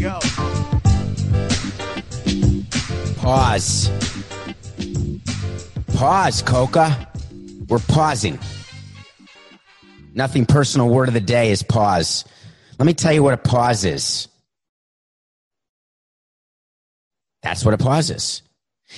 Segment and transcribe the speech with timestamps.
[0.00, 0.18] Go.
[3.16, 3.90] Pause.
[5.94, 7.08] Pause, Coca.
[7.68, 8.38] We're pausing.
[10.14, 12.24] Nothing personal word of the day is pause.
[12.78, 14.28] Let me tell you what a pause is.
[17.42, 18.42] That's what a pause is.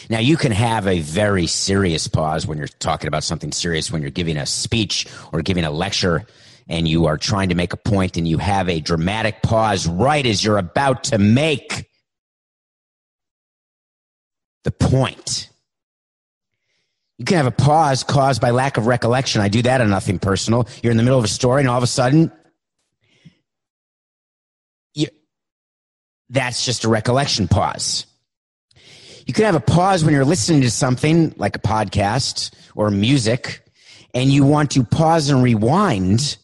[0.09, 4.03] Now, you can have a very serious pause when you're talking about something serious, when
[4.03, 6.27] you're giving a speech or giving a lecture
[6.71, 10.25] and you are trying to make a point and you have a dramatic pause right
[10.25, 11.91] as you're about to make
[14.63, 15.51] the point.
[17.19, 19.41] You can have a pause caused by lack of recollection.
[19.43, 20.69] I do that on nothing personal.
[20.81, 22.31] You're in the middle of a story and all of a sudden,
[24.95, 25.09] you,
[26.29, 28.07] that's just a recollection pause.
[29.27, 33.69] You can have a pause when you're listening to something like a podcast or music
[34.15, 36.39] and you want to pause and rewind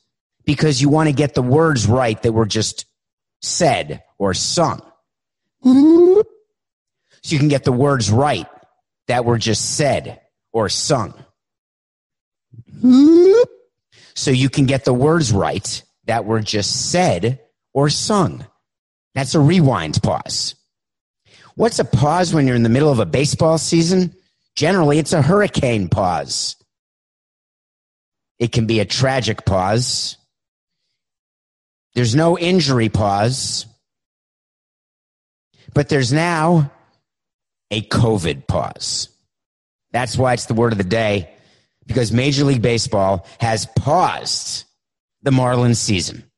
[0.47, 2.87] because you want to get the words right that were just
[3.43, 4.81] said or sung.
[5.65, 6.23] So
[7.25, 8.47] you can get the words right
[9.09, 10.21] that were just said
[10.53, 11.13] or sung.
[14.15, 17.41] So you can get the words right that were just said
[17.75, 18.47] or sung.
[19.15, 20.55] That's a rewind pause.
[21.57, 24.15] What's a pause when you're in the middle of a baseball season?
[24.55, 26.57] Generally, it's a hurricane pause.
[28.39, 30.19] It can be a tragic pause.
[31.97, 33.65] There's no injury pause.
[35.73, 36.71] But there's now
[37.71, 39.09] a COVID pause.
[39.93, 41.31] That's why it's the word of the day,
[41.87, 44.65] because Major League Baseball has paused
[45.23, 46.31] the Marlins season.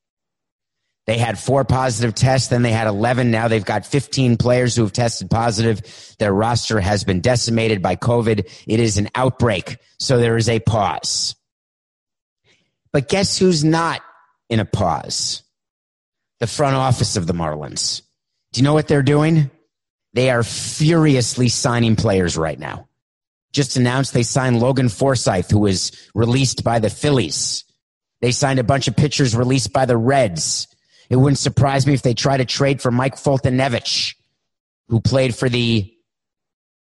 [1.08, 3.32] They had four positive tests, then they had 11.
[3.32, 5.82] Now they've got 15 players who have tested positive.
[6.20, 8.48] Their roster has been decimated by COVID.
[8.68, 9.78] It is an outbreak.
[9.98, 11.34] So there is a pause.
[12.92, 14.02] But guess who's not
[14.48, 15.42] in a pause?
[16.40, 18.02] The front office of the Marlins.
[18.52, 19.50] Do you know what they're doing?
[20.14, 22.88] They are furiously signing players right now.
[23.52, 27.64] Just announced they signed Logan Forsythe, who was released by the Phillies.
[28.20, 30.68] They signed a bunch of pitchers released by the Reds.
[31.08, 34.14] It wouldn't surprise me if they try to trade for Mike Foltynewicz,
[34.88, 35.92] who played for the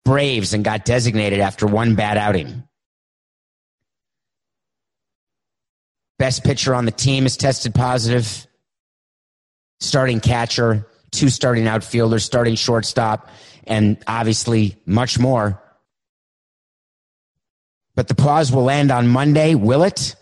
[0.05, 2.65] Braves and got designated after one bad outing.
[6.19, 8.47] Best pitcher on the team is tested positive.
[9.83, 13.29] Starting catcher, two starting outfielders, starting shortstop,
[13.67, 15.61] and obviously much more.
[17.97, 20.15] But the pause will end on Monday, will it?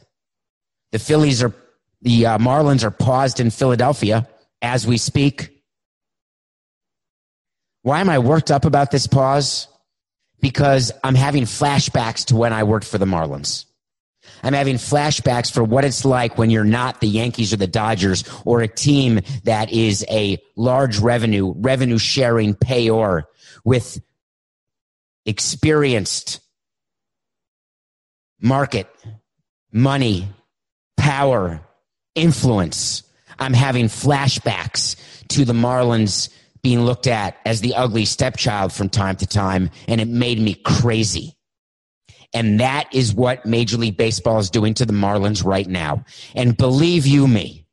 [0.92, 1.52] The Phillies are
[2.00, 4.26] the uh, Marlins are paused in Philadelphia
[4.62, 5.62] as we speak.
[7.82, 9.68] Why am I worked up about this pause?
[10.40, 13.66] Because I'm having flashbacks to when I worked for the Marlins.
[14.42, 18.24] I'm having flashbacks for what it's like when you're not the Yankees or the Dodgers
[18.44, 23.24] or a team that is a large revenue, revenue sharing payor
[23.64, 24.00] with
[25.26, 26.40] experienced
[28.40, 28.88] market,
[29.72, 30.28] money,
[30.96, 31.60] power,
[32.14, 33.02] influence.
[33.38, 34.96] I'm having flashbacks
[35.28, 36.30] to the Marlins
[36.62, 40.54] being looked at as the ugly stepchild from time to time, and it made me
[40.54, 41.36] crazy.
[42.32, 46.04] And that is what Major League Baseball is doing to the Marlins right now.
[46.34, 47.66] And believe you me,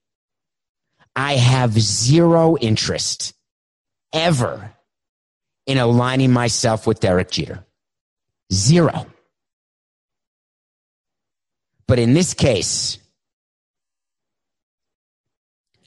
[1.16, 3.34] I have zero interest
[4.14, 4.74] ever
[5.66, 7.66] in aligning myself with Derek Jeter.
[8.52, 9.06] Zero.
[11.88, 12.98] But in this case,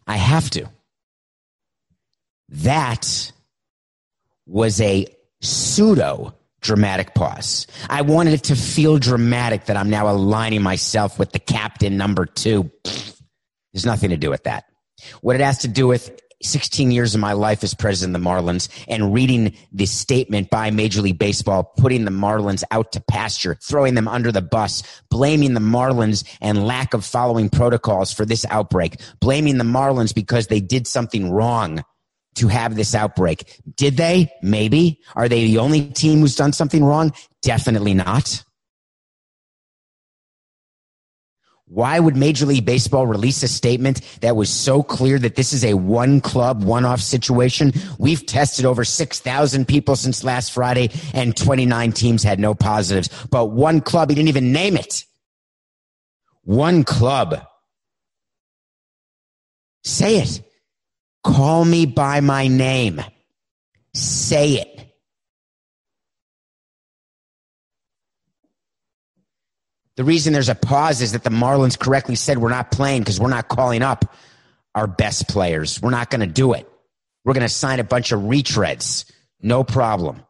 [0.06, 0.68] I have to.
[2.48, 3.32] That
[4.46, 5.06] was a
[5.40, 7.66] pseudo dramatic pause.
[7.88, 12.26] I wanted it to feel dramatic that I'm now aligning myself with the captain number
[12.26, 12.70] two.
[13.72, 14.64] There's nothing to do with that.
[15.20, 18.28] What it has to do with 16 years of my life as president of the
[18.28, 23.58] Marlins and reading the statement by Major League Baseball, putting the Marlins out to pasture,
[23.62, 28.46] throwing them under the bus, blaming the Marlins and lack of following protocols for this
[28.48, 31.84] outbreak, blaming the Marlins because they did something wrong
[32.40, 33.60] to have this outbreak.
[33.76, 34.32] Did they?
[34.42, 35.00] Maybe.
[35.14, 37.12] Are they the only team who's done something wrong?
[37.42, 38.42] Definitely not.
[41.66, 45.64] Why would Major League Baseball release a statement that was so clear that this is
[45.64, 47.72] a one club, one off situation?
[47.98, 53.08] We've tested over 6,000 people since last Friday and 29 teams had no positives.
[53.30, 55.04] But one club, he didn't even name it.
[56.42, 57.40] One club.
[59.84, 60.42] Say it.
[61.22, 63.02] Call me by my name.
[63.94, 64.80] Say it.
[69.96, 73.20] The reason there's a pause is that the Marlins correctly said we're not playing because
[73.20, 74.14] we're not calling up
[74.74, 75.82] our best players.
[75.82, 76.66] We're not going to do it.
[77.24, 79.10] We're going to sign a bunch of retreads.
[79.42, 80.22] No problem.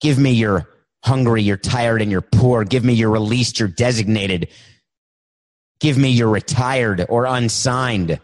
[0.00, 0.68] Give me your
[1.02, 2.64] hungry, you're tired, and you're poor.
[2.64, 4.48] Give me your released, you're designated.
[5.80, 8.20] Give me your retired or unsigned.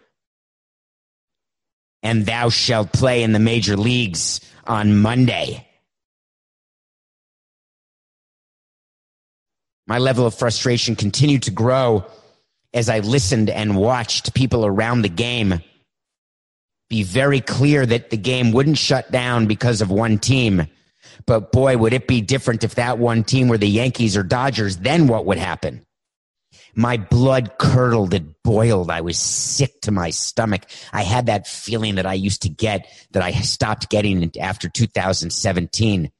[2.03, 5.67] And thou shalt play in the major leagues on Monday.
[9.87, 12.05] My level of frustration continued to grow
[12.73, 15.61] as I listened and watched people around the game
[16.89, 20.67] be very clear that the game wouldn't shut down because of one team.
[21.25, 24.77] But boy, would it be different if that one team were the Yankees or Dodgers,
[24.77, 25.85] then what would happen?
[26.75, 28.89] My blood curdled, it boiled.
[28.89, 30.65] I was sick to my stomach.
[30.93, 36.11] I had that feeling that I used to get that I stopped getting after 2017.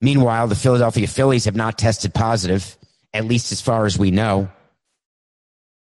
[0.00, 2.76] Meanwhile, the Philadelphia Phillies have not tested positive,
[3.14, 4.50] at least as far as we know,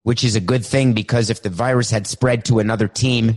[0.04, 3.36] which is a good thing because if the virus had spread to another team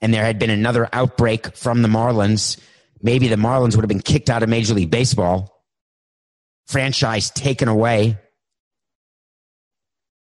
[0.00, 2.56] and there had been another outbreak from the Marlins,
[3.02, 5.64] maybe the Marlins would have been kicked out of Major League Baseball,
[6.66, 8.18] franchise taken away.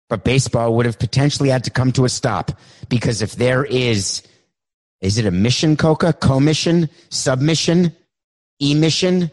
[0.09, 2.53] But baseball would have potentially had to come to a stop
[2.89, 4.23] because if there is,
[5.01, 6.13] is it a mission, Coca?
[6.13, 6.91] Commission?
[7.09, 7.97] Submission?
[8.63, 9.31] emission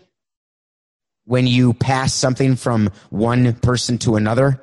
[1.25, 4.61] when you pass something from one person to another?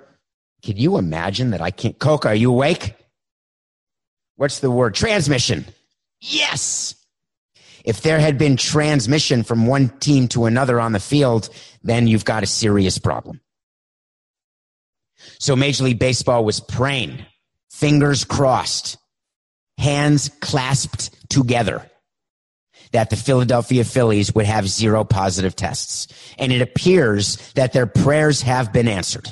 [0.62, 1.99] Can you imagine that I can't?
[1.99, 2.94] Coca, are you awake?
[4.34, 4.94] What's the word?
[4.94, 5.64] Transmission.
[6.20, 6.96] Yes.
[7.87, 11.49] If there had been transmission from one team to another on the field,
[11.85, 13.41] then you've got a serious problem.
[15.38, 17.25] So Major League Baseball was praying,
[17.71, 18.99] fingers crossed,
[19.79, 21.88] hands clasped together
[22.93, 26.09] that the Philadelphia Phillies would have zero positive tests.
[26.38, 29.29] And it appears that their prayers have been answered.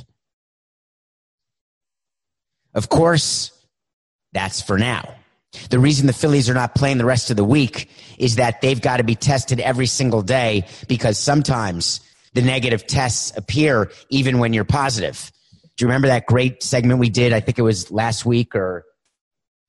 [2.73, 3.53] Of course,
[4.33, 5.15] that's for now.
[5.71, 8.81] The reason the Phillies are not playing the rest of the week is that they've
[8.81, 12.01] got to be tested every single day because sometimes
[12.35, 15.31] the negative tests appear even when you're positive.
[15.77, 17.33] Do you remember that great segment we did?
[17.33, 18.85] I think it was last week or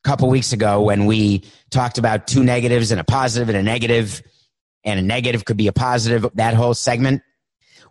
[0.03, 3.63] a couple weeks ago when we talked about two negatives and a positive and a
[3.63, 4.21] negative,
[4.83, 7.23] and a negative could be a positive, that whole segment.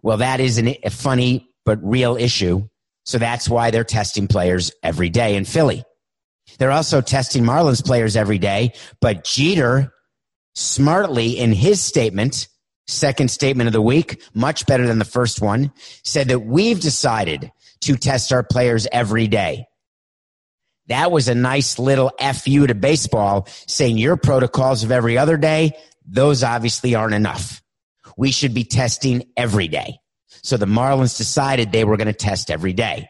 [0.03, 2.69] Well, that is an, a funny but real issue.
[3.05, 5.85] So that's why they're testing players every day in Philly.
[6.59, 9.93] They're also testing Marlins players every day, but Jeter
[10.55, 12.49] smartly in his statement,
[12.87, 15.73] second statement of the week, much better than the first one,
[16.03, 19.67] said that we've decided to test our players every day.
[20.89, 25.73] That was a nice little FU to baseball saying your protocols of every other day,
[26.07, 27.63] those obviously aren't enough.
[28.17, 29.99] We should be testing every day.
[30.43, 33.09] So the Marlins decided they were going to test every day.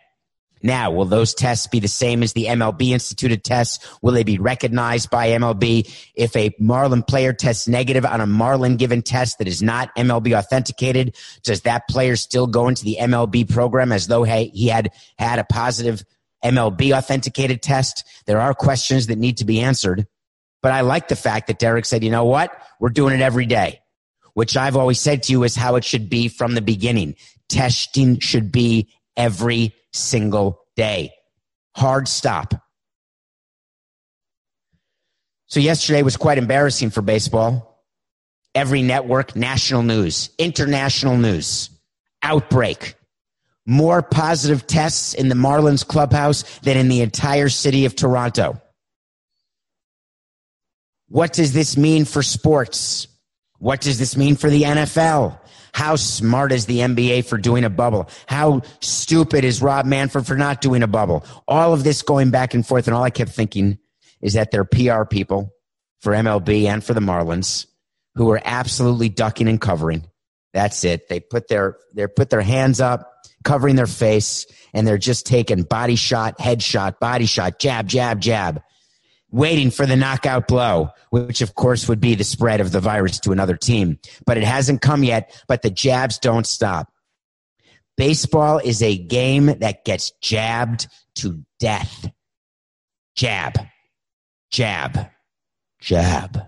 [0.64, 3.86] Now, will those tests be the same as the MLB instituted tests?
[4.00, 5.92] Will they be recognized by MLB?
[6.14, 10.34] If a Marlin player tests negative on a Marlin given test that is not MLB
[10.34, 15.38] authenticated, does that player still go into the MLB program as though he had had
[15.38, 16.02] a positive
[16.42, 18.06] MLB authenticated test.
[18.26, 20.06] There are questions that need to be answered.
[20.62, 22.50] But I like the fact that Derek said, you know what?
[22.80, 23.80] We're doing it every day,
[24.32, 27.16] which I've always said to you is how it should be from the beginning.
[27.50, 31.12] Testing should be every single day.
[31.74, 32.54] Hard stop.
[35.46, 37.84] So yesterday was quite embarrassing for baseball.
[38.54, 41.70] Every network, national news, international news,
[42.22, 42.94] outbreak,
[43.66, 48.60] more positive tests in the Marlins clubhouse than in the entire city of Toronto.
[51.08, 53.08] What does this mean for sports?
[53.58, 55.38] What does this mean for the NFL?
[55.74, 58.08] How smart is the NBA for doing a bubble?
[58.26, 61.26] How stupid is Rob Manfred for not doing a bubble?
[61.48, 62.86] All of this going back and forth.
[62.86, 63.78] And all I kept thinking
[64.22, 65.52] is that they're PR people
[66.00, 67.66] for MLB and for the Marlins
[68.14, 70.04] who are absolutely ducking and covering.
[70.52, 71.08] That's it.
[71.08, 73.10] They put their, they put their hands up
[73.42, 78.20] covering their face and they're just taking body shot, head shot, body shot, jab, jab,
[78.20, 78.62] jab.
[79.34, 83.18] Waiting for the knockout blow, which of course would be the spread of the virus
[83.18, 83.98] to another team.
[84.24, 86.88] But it hasn't come yet, but the jabs don't stop.
[87.96, 90.86] Baseball is a game that gets jabbed
[91.16, 92.08] to death.
[93.16, 93.58] Jab,
[94.52, 95.10] jab,
[95.80, 96.42] jab,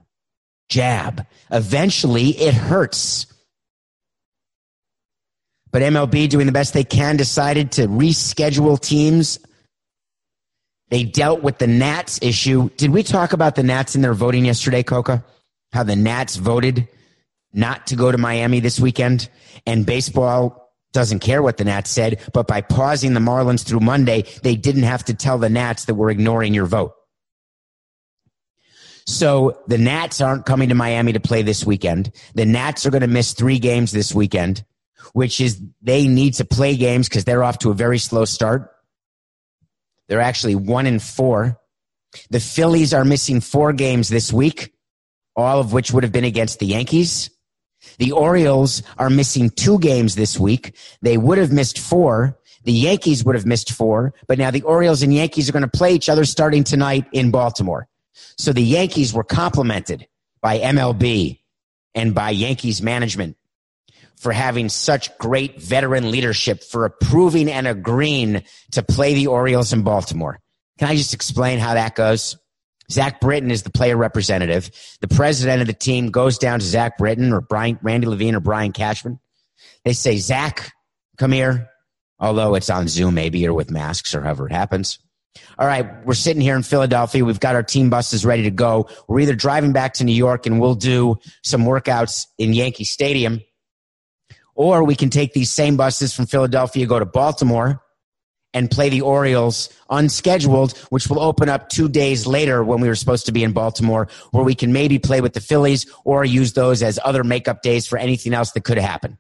[0.69, 1.27] jab.
[1.51, 3.27] Eventually it hurts.
[5.73, 9.41] But MLB doing the best they can decided to reschedule teams
[10.89, 12.71] they dealt with the Nats issue.
[12.77, 15.25] Did we talk about the Nats in their voting yesterday, Coca?
[15.73, 16.89] How the Nats voted
[17.53, 19.29] not to go to Miami this weekend
[19.67, 24.25] and baseball doesn't care what the Nats said, but by pausing the Marlins through Monday,
[24.43, 26.93] they didn't have to tell the Nats that we're ignoring your vote.
[29.07, 32.11] So the Nats aren't coming to Miami to play this weekend.
[32.35, 34.65] The Nats are going to miss three games this weekend,
[35.13, 38.73] which is they need to play games because they're off to a very slow start.
[40.09, 41.59] They're actually one in four.
[42.31, 44.73] The Phillies are missing four games this week,
[45.35, 47.31] all of which would have been against the Yankees.
[47.99, 50.77] The Orioles are missing two games this week.
[51.03, 52.39] They would have missed four.
[52.65, 55.69] The Yankees would have missed four, but now the Orioles and Yankees are going to
[55.69, 57.87] play each other starting tonight in Baltimore.
[58.39, 60.09] So the Yankees were complimented
[60.41, 61.41] by MLB
[61.95, 63.37] and by Yankees management
[64.17, 68.43] for having such great veteran leadership, for approving and agreeing
[68.73, 70.41] to play the Orioles in Baltimore.
[70.79, 72.37] Can I just explain how that goes?
[72.91, 74.71] Zach Britton is the player representative.
[75.01, 78.41] The president of the team goes down to Zach Britton or Brian, Randy Levine or
[78.41, 79.19] Brian Cashman.
[79.85, 80.73] They say, Zach,
[81.17, 81.69] come here.
[82.19, 84.99] Although it's on Zoom maybe or with masks or however it happens.
[85.59, 87.25] All right, we're sitting here in Philadelphia.
[87.25, 88.89] We've got our team buses ready to go.
[89.07, 93.43] We're either driving back to New York and we'll do some workouts in Yankee Stadium
[94.57, 97.83] or we can take these same buses from Philadelphia, go to Baltimore,
[98.55, 102.95] and play the Orioles unscheduled, which will open up two days later when we were
[102.95, 106.55] supposed to be in Baltimore, where we can maybe play with the Phillies or use
[106.55, 109.19] those as other makeup days for anything else that could happen.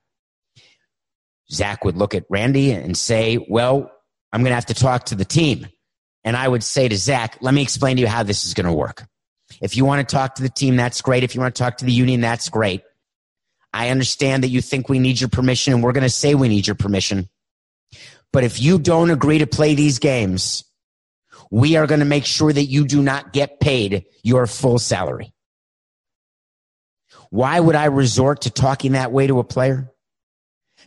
[1.52, 3.90] Zach would look at Randy and say, Well,
[4.32, 5.68] I'm going to have to talk to the team.
[6.24, 8.66] And I would say to Zach, Let me explain to you how this is going
[8.66, 9.06] to work.
[9.60, 11.24] If you want to talk to the team, that's great.
[11.24, 12.82] If you want to talk to the union, that's great.
[13.72, 16.48] I understand that you think we need your permission and we're going to say we
[16.48, 17.28] need your permission.
[18.32, 20.64] But if you don't agree to play these games,
[21.50, 25.32] we are going to make sure that you do not get paid your full salary.
[27.30, 29.90] Why would I resort to talking that way to a player?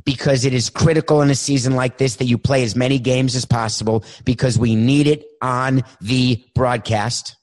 [0.06, 3.36] Because it is critical in a season like this that you play as many games
[3.36, 7.36] as possible because we need it on the broadcast.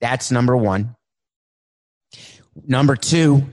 [0.00, 0.94] That's number one.
[2.66, 3.52] Number two,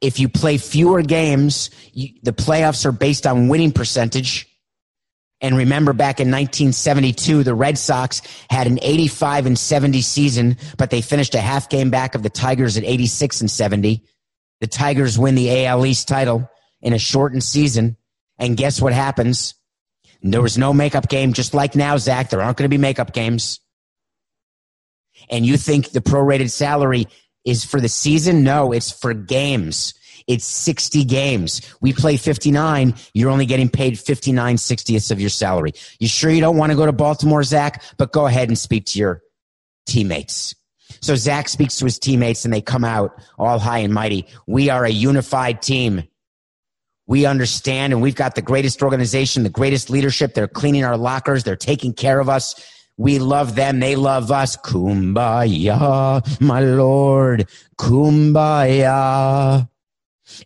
[0.00, 4.46] if you play fewer games, you, the playoffs are based on winning percentage.
[5.40, 10.90] And remember back in 1972, the Red Sox had an 85 and 70 season, but
[10.90, 14.02] they finished a half game back of the Tigers at 86 and 70.
[14.60, 16.50] The Tigers win the AL East title
[16.80, 17.96] in a shortened season.
[18.38, 19.54] And guess what happens?
[20.22, 22.30] There was no makeup game, just like now, Zach.
[22.30, 23.60] There aren't going to be makeup games.
[25.30, 27.06] And you think the prorated salary
[27.46, 28.42] is for the season?
[28.42, 29.94] No, it's for games.
[30.26, 31.62] It's 60 games.
[31.80, 32.94] We play 59.
[33.14, 35.72] You're only getting paid 59 60ths of your salary.
[36.00, 37.82] You sure you don't want to go to Baltimore, Zach?
[37.96, 39.22] But go ahead and speak to your
[39.86, 40.54] teammates.
[41.00, 44.26] So Zach speaks to his teammates and they come out all high and mighty.
[44.46, 46.04] We are a unified team.
[47.06, 50.34] We understand and we've got the greatest organization, the greatest leadership.
[50.34, 51.44] They're cleaning our lockers.
[51.44, 52.54] They're taking care of us.
[52.98, 53.80] We love them.
[53.80, 54.56] They love us.
[54.56, 57.48] Kumbaya, my Lord.
[57.78, 59.68] Kumbaya.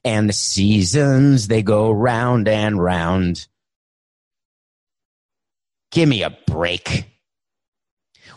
[0.04, 3.46] And the seasons, they go round and round.
[5.90, 7.06] Give me a break.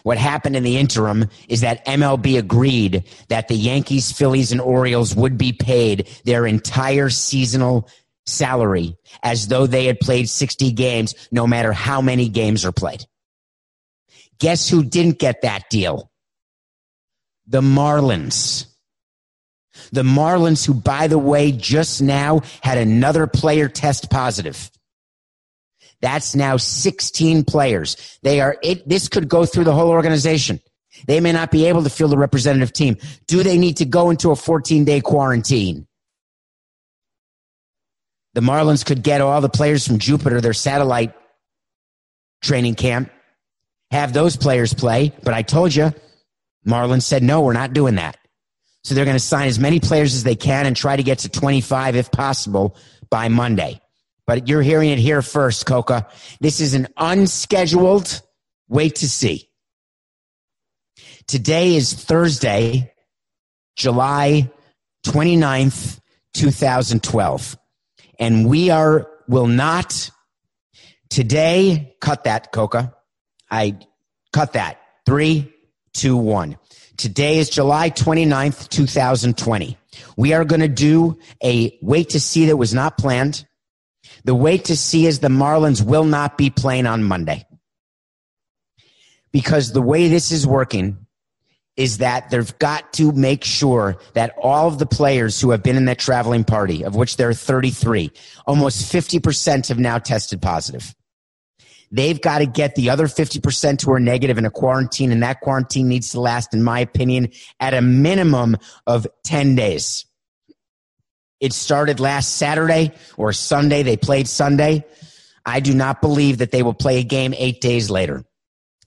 [0.03, 5.15] What happened in the interim is that MLB agreed that the Yankees, Phillies, and Orioles
[5.15, 7.87] would be paid their entire seasonal
[8.25, 13.05] salary as though they had played 60 games, no matter how many games are played.
[14.39, 16.11] Guess who didn't get that deal?
[17.47, 18.67] The Marlins.
[19.91, 24.69] The Marlins, who, by the way, just now had another player test positive.
[26.01, 28.19] That's now 16 players.
[28.23, 30.59] They are, it, this could go through the whole organization.
[31.07, 32.97] They may not be able to field a representative team.
[33.27, 35.87] Do they need to go into a 14 day quarantine?
[38.33, 41.13] The Marlins could get all the players from Jupiter, their satellite
[42.41, 43.11] training camp,
[43.93, 45.13] have those players play.
[45.23, 45.93] But I told you,
[46.67, 48.17] Marlins said, no, we're not doing that.
[48.83, 51.19] So they're going to sign as many players as they can and try to get
[51.19, 52.75] to 25 if possible
[53.09, 53.79] by Monday.
[54.25, 56.07] But you're hearing it here first, Coca.
[56.41, 58.21] This is an unscheduled
[58.67, 59.49] wait to see.
[61.27, 62.93] Today is Thursday,
[63.75, 64.51] July
[65.05, 65.99] 29th,
[66.33, 67.57] 2012.
[68.19, 70.09] And we are, will not
[71.09, 72.95] today, cut that, Coca.
[73.53, 73.77] I
[74.31, 74.81] cut that.
[75.05, 75.53] Three,
[75.93, 76.57] two, one.
[76.97, 79.77] Today is July 29th, 2020.
[80.17, 83.45] We are going to do a wait to see that was not planned.
[84.23, 87.45] The wait to see is the Marlins will not be playing on Monday.
[89.31, 91.05] Because the way this is working
[91.77, 95.75] is that they've got to make sure that all of the players who have been
[95.75, 98.11] in that traveling party, of which there are 33,
[98.47, 100.95] almost 50% have now tested positive.
[101.93, 105.41] They've got to get the other 50% who are negative in a quarantine, and that
[105.41, 108.57] quarantine needs to last, in my opinion, at a minimum
[108.87, 110.05] of 10 days.
[111.39, 113.83] It started last Saturday or Sunday.
[113.83, 114.85] They played Sunday.
[115.45, 118.25] I do not believe that they will play a game eight days later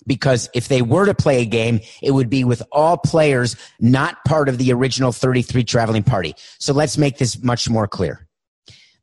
[0.04, 4.24] because if they were to play a game, it would be with all players not
[4.24, 6.34] part of the original 33 traveling party.
[6.58, 8.26] So let's make this much more clear.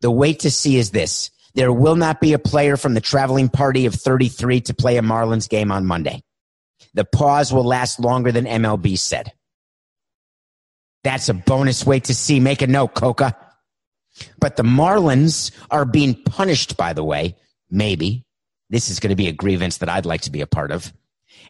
[0.02, 1.30] The wait to see is this.
[1.56, 5.02] There will not be a player from the traveling party of 33 to play a
[5.02, 6.24] Marlins game on Monday.
[6.94, 9.32] The pause will last longer than MLB said.
[11.04, 12.40] That's a bonus wait to see.
[12.40, 13.36] Make a note, Coca.
[14.40, 17.36] But the Marlins are being punished, by the way,
[17.70, 18.26] maybe,
[18.70, 20.94] this is going to be a grievance that I'd like to be a part of.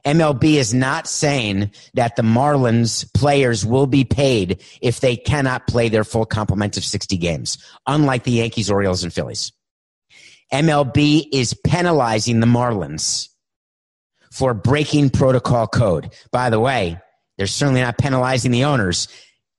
[0.06, 5.88] MLB is not saying that the Marlins players will be paid if they cannot play
[5.88, 7.58] their full complement of 60 games,
[7.88, 9.54] unlike the Yankees, Orioles, and Phillies.
[10.52, 13.30] MLB is penalizing the Marlins
[14.32, 16.14] for breaking protocol code.
[16.32, 17.00] By the way,
[17.38, 19.08] they're certainly not penalizing the owners.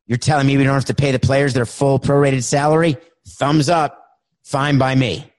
[0.07, 2.97] You're telling me we don't have to pay the players their full prorated salary?
[3.27, 4.01] Thumbs up.
[4.45, 5.31] Fine by me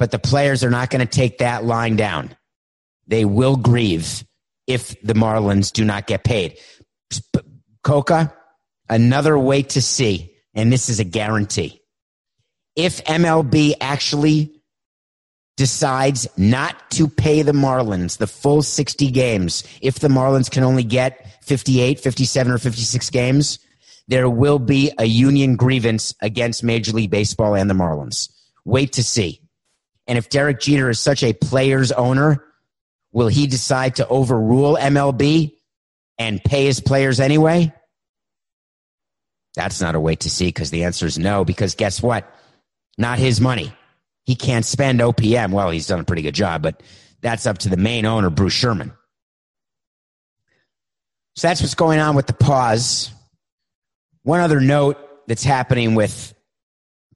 [0.00, 2.34] but the players are not going to take that line down.
[3.06, 4.24] They will grieve
[4.66, 6.58] if the Marlins do not get paid.
[7.84, 8.34] Coca,
[8.88, 11.79] another way to see, and this is a guarantee.
[12.80, 14.62] If MLB actually
[15.58, 20.82] decides not to pay the Marlins the full 60 games, if the Marlins can only
[20.82, 23.58] get 58, 57, or 56 games,
[24.08, 28.30] there will be a union grievance against Major League Baseball and the Marlins.
[28.64, 29.42] Wait to see.
[30.06, 32.42] And if Derek Jeter is such a player's owner,
[33.12, 35.52] will he decide to overrule MLB
[36.16, 37.74] and pay his players anyway?
[39.54, 42.34] That's not a wait to see because the answer is no, because guess what?
[43.00, 43.72] Not his money.
[44.24, 45.52] He can't spend OPM.
[45.52, 46.82] Well, he's done a pretty good job, but
[47.22, 48.92] that's up to the main owner, Bruce Sherman.
[51.34, 53.10] So that's what's going on with the pause.
[54.22, 56.34] One other note that's happening with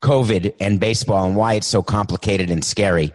[0.00, 3.12] COVID and baseball and why it's so complicated and scary.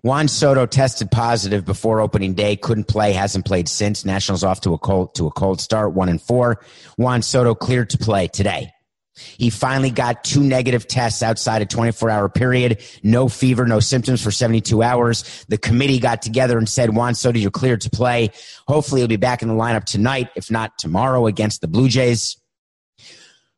[0.00, 4.06] Juan Soto tested positive before opening day, couldn't play, hasn't played since.
[4.06, 6.64] Nationals off to a cold to a cold start, one and four.
[6.96, 8.73] Juan Soto cleared to play today.
[9.14, 12.82] He finally got two negative tests outside a 24 hour period.
[13.02, 15.44] No fever, no symptoms for 72 hours.
[15.48, 18.30] The committee got together and said, Juan Soto, you're cleared to play.
[18.66, 22.36] Hopefully he'll be back in the lineup tonight, if not tomorrow against the Blue Jays.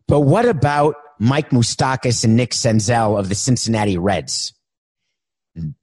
[0.06, 4.52] But what about Mike Moustakas and Nick Senzel of the Cincinnati Reds.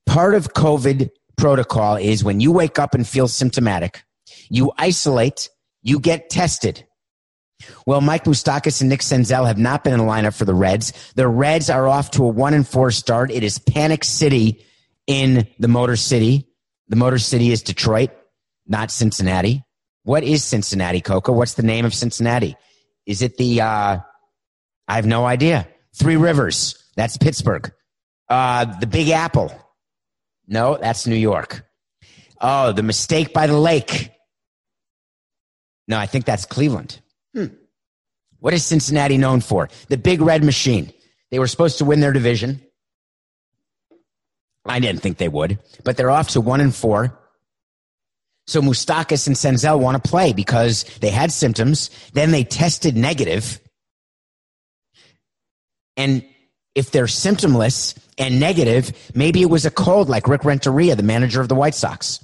[0.05, 4.03] Part of COVID protocol is when you wake up and feel symptomatic,
[4.49, 5.49] you isolate,
[5.81, 6.85] you get tested.
[7.85, 10.93] Well, Mike Moustakas and Nick Senzel have not been in the lineup for the Reds.
[11.15, 13.31] The Reds are off to a one and four start.
[13.31, 14.65] It is panic city
[15.07, 16.47] in the Motor City.
[16.87, 18.11] The Motor City is Detroit,
[18.67, 19.63] not Cincinnati.
[20.03, 21.31] What is Cincinnati, Coca?
[21.31, 22.55] What's the name of Cincinnati?
[23.05, 23.99] Is it the uh,
[24.87, 25.67] I have no idea.
[25.95, 26.83] Three Rivers.
[26.95, 27.71] That's Pittsburgh.
[28.29, 29.51] Uh, the Big Apple.
[30.47, 31.65] No, that's New York.
[32.41, 34.11] Oh, the mistake by the lake.
[35.87, 36.99] No, I think that's Cleveland.
[37.33, 37.47] Hmm.
[38.39, 39.69] What is Cincinnati known for?
[39.87, 40.91] The Big Red Machine.
[41.31, 42.61] They were supposed to win their division.
[44.65, 47.19] I didn't think they would, but they're off to one and four.
[48.47, 51.89] So Moustakas and Senzel want to play because they had symptoms.
[52.13, 53.59] Then they tested negative
[55.97, 56.25] and
[56.75, 61.41] if they're symptomless and negative, maybe it was a cold like Rick Renteria, the manager
[61.41, 62.23] of the White Sox.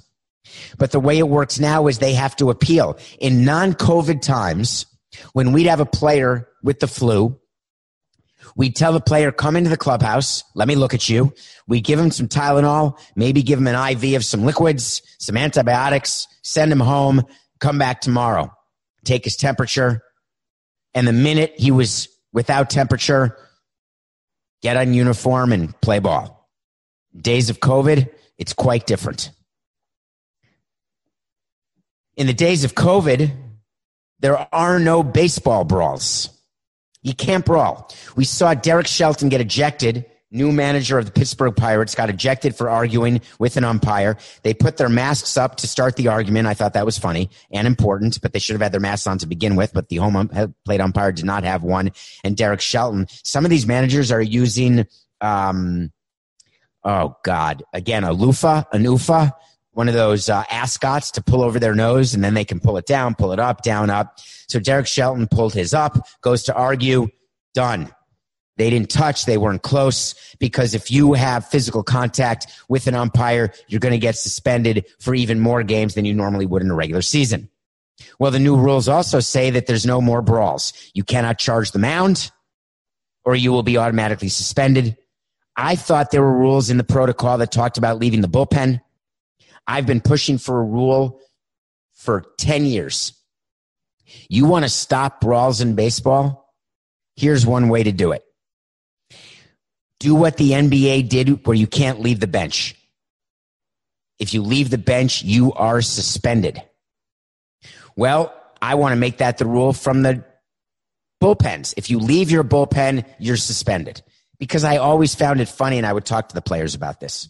[0.78, 2.98] But the way it works now is they have to appeal.
[3.20, 4.86] In non COVID times,
[5.32, 7.38] when we'd have a player with the flu,
[8.56, 10.44] we'd tell the player, come into the clubhouse.
[10.54, 11.32] Let me look at you.
[11.66, 16.26] We give him some Tylenol, maybe give him an IV of some liquids, some antibiotics,
[16.42, 17.22] send him home,
[17.60, 18.52] come back tomorrow,
[19.04, 20.02] take his temperature.
[20.94, 23.36] And the minute he was without temperature,
[24.62, 26.48] get on uniform and play ball.
[27.16, 29.30] Days of COVID, it's quite different.
[32.16, 33.32] In the days of COVID,
[34.20, 36.30] there are no baseball brawls.
[37.02, 37.90] You can't brawl.
[38.16, 40.04] We saw Derek Shelton get ejected.
[40.32, 44.16] New manager of the Pittsburgh Pirates got ejected for arguing with an umpire.
[44.44, 46.46] They put their masks up to start the argument.
[46.46, 49.18] I thought that was funny and important, but they should have had their masks on
[49.18, 49.72] to begin with.
[49.72, 51.90] But the home um, plate umpire did not have one.
[52.22, 53.08] And Derek Shelton.
[53.24, 54.86] Some of these managers are using,
[55.20, 55.90] um,
[56.84, 59.34] oh God, again, a loofah, an UFA
[59.72, 62.76] one of those uh, ascots to pull over their nose and then they can pull
[62.76, 64.18] it down, pull it up, down, up.
[64.48, 67.08] So Derek Shelton pulled his up, goes to argue,
[67.54, 67.92] done.
[68.56, 73.54] They didn't touch, they weren't close because if you have physical contact with an umpire,
[73.68, 76.74] you're going to get suspended for even more games than you normally would in a
[76.74, 77.48] regular season.
[78.18, 80.72] Well, the new rules also say that there's no more brawls.
[80.94, 82.30] You cannot charge the mound
[83.24, 84.96] or you will be automatically suspended.
[85.56, 88.80] I thought there were rules in the protocol that talked about leaving the bullpen.
[89.70, 91.20] I've been pushing for a rule
[91.92, 93.12] for 10 years.
[94.28, 96.52] You want to stop brawls in baseball?
[97.14, 98.24] Here's one way to do it.
[100.00, 102.74] Do what the NBA did where you can't leave the bench.
[104.18, 106.60] If you leave the bench, you are suspended.
[107.94, 110.24] Well, I want to make that the rule from the
[111.22, 111.74] bullpens.
[111.76, 114.02] If you leave your bullpen, you're suspended.
[114.40, 117.28] Because I always found it funny and I would talk to the players about this.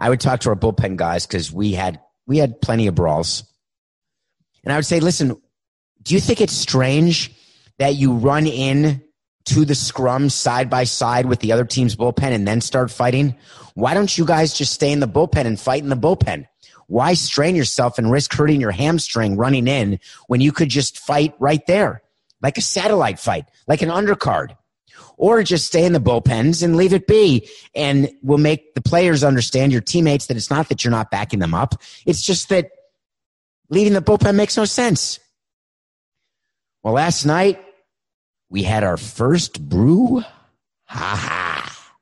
[0.00, 3.44] I would talk to our bullpen guys because we had we had plenty of brawls.
[4.64, 5.40] And I would say, listen,
[6.02, 7.32] do you think it's strange
[7.78, 9.02] that you run in
[9.46, 13.36] to the scrum side by side with the other team's bullpen and then start fighting?
[13.74, 16.46] Why don't you guys just stay in the bullpen and fight in the bullpen?
[16.86, 21.34] Why strain yourself and risk hurting your hamstring running in when you could just fight
[21.38, 22.02] right there?
[22.42, 24.56] Like a satellite fight, like an undercard
[25.20, 27.46] or just stay in the bullpens and leave it be.
[27.74, 31.40] And we'll make the players understand your teammates that it's not that you're not backing
[31.40, 31.74] them up.
[32.06, 32.70] It's just that
[33.68, 35.20] leaving the bullpen makes no sense.
[36.82, 37.62] Well, last night
[38.48, 40.20] we had our first brew.
[40.20, 41.92] Ha ha.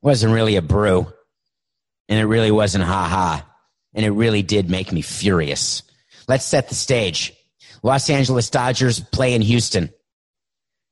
[0.00, 1.12] Wasn't really a brew.
[2.08, 3.46] And it really wasn't ha ha.
[3.94, 5.82] And it really did make me furious.
[6.28, 7.34] Let's set the stage.
[7.82, 9.92] Los Angeles Dodgers play in Houston.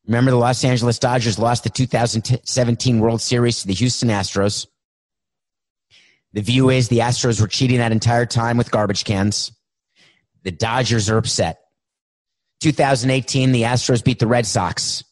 [0.07, 4.67] Remember, the Los Angeles Dodgers lost the 2017 World Series to the Houston Astros.
[6.33, 9.53] The view is the Astros were cheating that entire time with garbage cans.
[10.45, 11.59] The Dodgers are upset.
[12.61, 15.03] 2018, the Astros beat the Red Sox.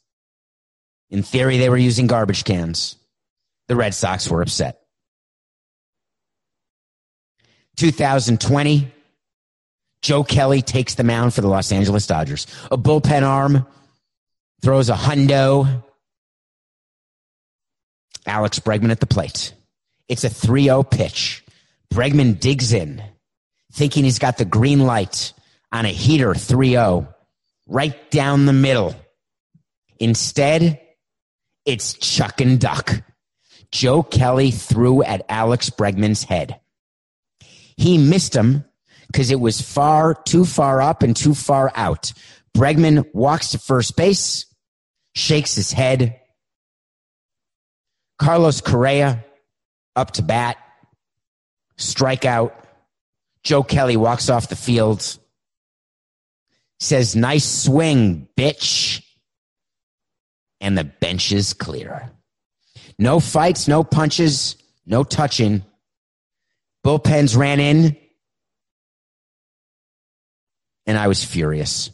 [1.11, 2.97] In theory, they were using garbage cans.
[3.69, 4.81] The Red Sox were upset.
[7.77, 8.93] 2020,
[10.03, 12.47] Joe Kelly takes the mound for the Los Angeles Dodgers.
[12.71, 13.67] A bullpen arm
[14.65, 15.85] throws a hundo.
[18.27, 19.53] Alex Bregman at the plate.
[20.09, 21.45] It's a 3 0 pitch.
[21.93, 23.03] Bregman digs in,
[23.73, 25.35] thinking he's got the green light
[25.71, 27.15] on a heater 3 0,
[27.67, 28.97] right down the middle.
[30.01, 30.81] Instead,
[31.67, 33.03] it's chuck and duck.
[33.71, 36.59] Joe Kelly threw at Alex Bregman's head.
[37.77, 38.65] He missed him
[39.09, 42.13] because it was far, too far up and too far out.
[42.57, 44.47] Bregman walks to first base
[45.15, 46.21] shakes his head.
[48.19, 49.25] Carlos Correa
[49.97, 50.57] up to bat,
[51.79, 52.53] strikeout.
[53.43, 55.19] Joe Kelly walks off the field,
[56.81, 59.03] says, Nice swing, bitch.
[60.61, 62.11] And the bench is clear.
[62.99, 65.63] No fights, no punches, no touching.
[66.87, 67.97] Bullpens ran in,
[70.87, 71.91] and I was furious.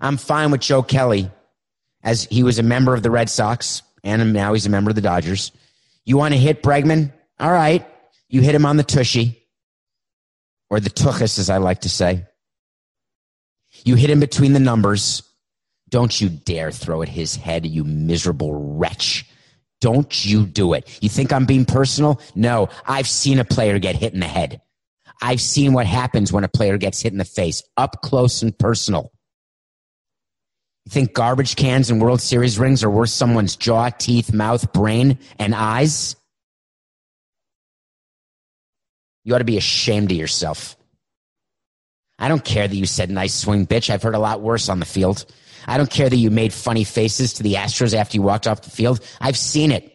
[0.00, 1.30] I'm fine with Joe Kelly
[2.08, 4.94] as he was a member of the Red Sox and now he's a member of
[4.94, 5.52] the Dodgers.
[6.06, 7.12] You want to hit Bregman?
[7.38, 7.86] All right.
[8.30, 9.46] You hit him on the tushy
[10.70, 12.24] or the tuchus, as I like to say.
[13.84, 15.22] You hit him between the numbers.
[15.90, 19.26] Don't you dare throw at his head, you miserable wretch.
[19.82, 20.98] Don't you do it.
[21.02, 22.22] You think I'm being personal?
[22.34, 24.62] No, I've seen a player get hit in the head.
[25.20, 28.58] I've seen what happens when a player gets hit in the face, up close and
[28.58, 29.12] personal.
[30.88, 35.18] You think garbage cans and World Series rings are worth someone's jaw, teeth, mouth, brain,
[35.38, 36.16] and eyes?
[39.22, 40.78] You ought to be ashamed of yourself.
[42.18, 43.90] I don't care that you said nice swing, bitch.
[43.90, 45.26] I've heard a lot worse on the field.
[45.66, 48.62] I don't care that you made funny faces to the Astros after you walked off
[48.62, 49.00] the field.
[49.20, 49.92] I've seen it.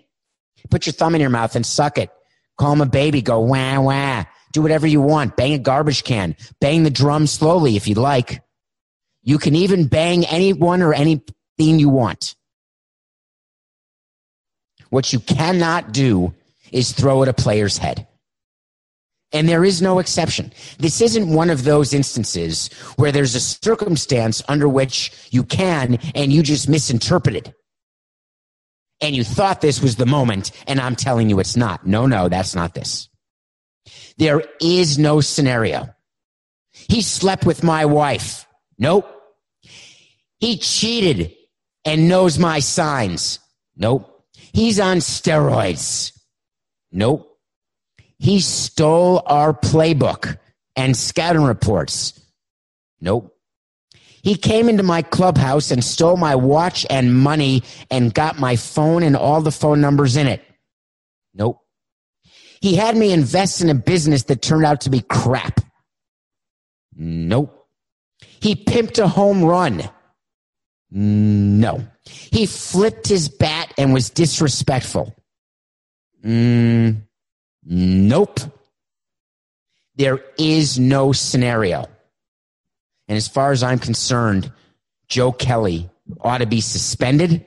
[0.69, 2.11] Put your thumb in your mouth and suck it.
[2.59, 3.23] Call him a baby.
[3.23, 4.25] Go wah wah.
[4.51, 5.37] Do whatever you want.
[5.37, 6.35] Bang a garbage can.
[6.61, 8.43] Bang the drum slowly if you'd like.
[9.23, 11.23] You can even bang anyone or anything
[11.57, 12.35] you want.
[14.89, 16.33] What you cannot do
[16.71, 18.07] is throw at a player's head.
[19.31, 20.53] And there is no exception.
[20.77, 26.31] This isn't one of those instances where there's a circumstance under which you can and
[26.31, 27.53] you just misinterpreted.
[29.01, 31.85] And you thought this was the moment, and I'm telling you it's not.
[31.85, 33.09] No, no, that's not this.
[34.17, 35.89] There is no scenario.
[36.71, 38.42] He slept with my wife.
[38.77, 39.09] Nope.
[40.39, 41.33] He cheated
[41.85, 43.39] and knows my signs.
[43.75, 44.09] Nope.
[44.53, 46.11] He's on steroids.
[46.91, 47.29] Nope.
[48.19, 50.37] He stole our playbook
[50.75, 52.19] and scouting reports.
[53.01, 53.35] Nope.
[54.21, 59.03] He came into my clubhouse and stole my watch and money and got my phone
[59.03, 60.41] and all the phone numbers in it.
[61.33, 61.59] Nope.
[62.61, 65.59] He had me invest in a business that turned out to be crap.
[66.95, 67.62] Nope.
[68.43, 69.89] He pimped a home run.
[70.91, 71.87] No.
[72.03, 75.15] He flipped his bat and was disrespectful.
[76.25, 77.03] Mm,
[77.63, 78.41] nope.
[79.95, 81.85] There is no scenario.
[83.07, 84.51] And as far as I'm concerned,
[85.07, 87.45] Joe Kelly ought to be suspended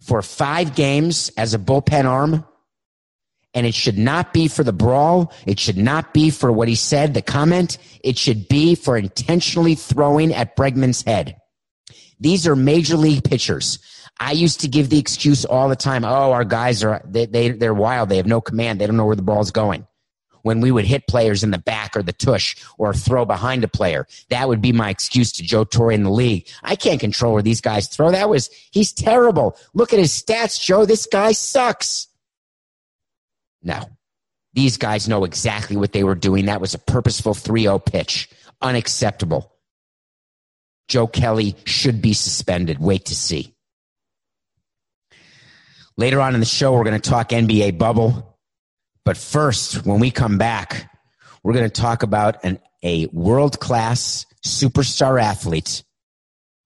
[0.00, 2.46] for five games as a bullpen arm.
[3.54, 5.32] And it should not be for the brawl.
[5.46, 7.78] It should not be for what he said, the comment.
[8.04, 11.36] It should be for intentionally throwing at Bregman's head.
[12.20, 13.78] These are major league pitchers.
[14.20, 16.04] I used to give the excuse all the time.
[16.04, 18.08] Oh, our guys are, they, they, they're wild.
[18.08, 18.80] They have no command.
[18.80, 19.86] They don't know where the ball's going.
[20.42, 23.68] When we would hit players in the back or the tush or throw behind a
[23.68, 26.48] player, that would be my excuse to Joe Torre in the league.
[26.62, 28.10] I can't control where these guys throw.
[28.10, 29.56] That was, he's terrible.
[29.74, 30.84] Look at his stats, Joe.
[30.84, 32.08] This guy sucks.
[33.62, 33.80] No.
[34.54, 36.46] These guys know exactly what they were doing.
[36.46, 38.28] That was a purposeful 3 0 pitch.
[38.60, 39.52] Unacceptable.
[40.88, 42.78] Joe Kelly should be suspended.
[42.78, 43.54] Wait to see.
[45.96, 48.38] Later on in the show, we're going to talk NBA bubble.
[49.04, 50.90] But first, when we come back,
[51.42, 55.82] we're going to talk about an, a world class superstar athlete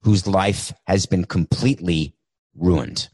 [0.03, 2.15] whose life has been completely
[2.55, 3.09] ruined.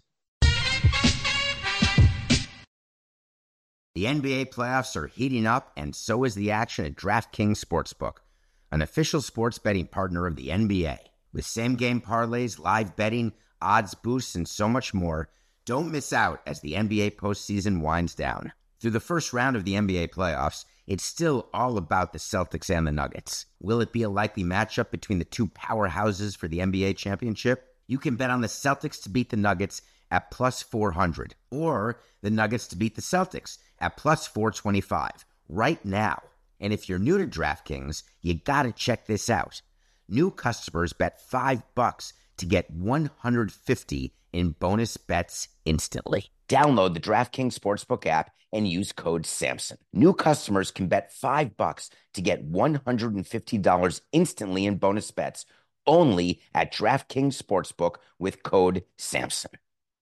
[3.99, 8.19] The NBA playoffs are heating up, and so is the action at DraftKings Sportsbook,
[8.71, 10.99] an official sports betting partner of the NBA.
[11.33, 15.31] With same game parlays, live betting, odds boosts, and so much more,
[15.65, 18.53] don't miss out as the NBA postseason winds down.
[18.79, 22.87] Through the first round of the NBA playoffs, it's still all about the Celtics and
[22.87, 23.47] the Nuggets.
[23.59, 27.75] Will it be a likely matchup between the two powerhouses for the NBA championship?
[27.89, 32.31] You can bet on the Celtics to beat the Nuggets at plus 400 or the
[32.31, 36.23] Nuggets to beat the Celtics at plus 425 right now.
[36.61, 39.63] And if you're new to DraftKings, you got to check this out.
[40.09, 46.27] New customers bet 5 bucks to get 150 in bonus bets instantly.
[46.49, 49.77] Download the DraftKings Sportsbook app and use code SAMSON.
[49.93, 55.45] New customers can bet 5 bucks to get $150 instantly in bonus bets
[55.87, 59.55] only at DraftKings Sportsbook with code SAMSON.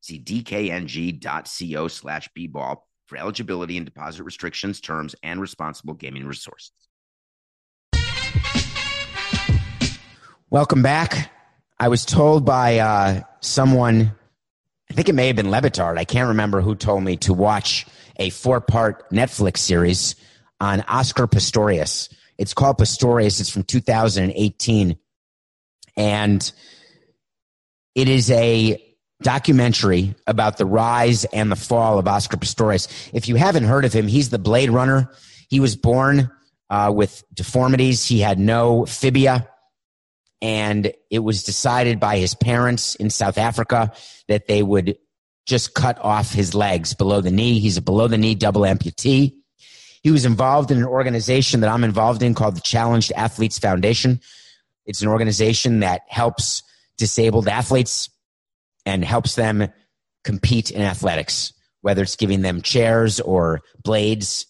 [0.00, 6.72] See dkng.co slash bball for eligibility and deposit restrictions, terms, and responsible gaming resources.
[10.50, 11.30] Welcome back.
[11.78, 14.12] I was told by uh, someone,
[14.90, 17.34] I think it may have been Le Batard, I can't remember who told me to
[17.34, 20.16] watch a four part Netflix series
[20.60, 22.12] on Oscar Pistorius.
[22.36, 24.96] It's called Pistorius, it's from 2018.
[25.96, 26.52] And
[27.94, 28.87] it is a
[29.22, 33.10] documentary about the rise and the fall of Oscar Pistorius.
[33.12, 35.10] If you haven't heard of him, he's the Blade Runner.
[35.48, 36.30] He was born
[36.70, 38.04] uh, with deformities.
[38.04, 39.48] He had no fibia.
[40.40, 43.92] And it was decided by his parents in South Africa
[44.28, 44.96] that they would
[45.46, 47.58] just cut off his legs below the knee.
[47.58, 49.34] He's a below the knee double amputee.
[50.02, 54.20] He was involved in an organization that I'm involved in called the Challenged Athletes Foundation.
[54.86, 56.62] It's an organization that helps
[56.98, 58.08] disabled athletes
[58.88, 59.68] and helps them
[60.24, 64.46] compete in athletics, whether it's giving them chairs or blades.